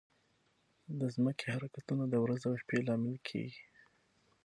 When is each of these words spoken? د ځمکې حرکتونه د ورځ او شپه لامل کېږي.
د 0.99 1.01
ځمکې 1.15 1.45
حرکتونه 1.55 2.03
د 2.07 2.13
ورځ 2.23 2.41
او 2.49 2.53
شپه 2.61 2.77
لامل 2.87 3.17
کېږي. 3.27 3.63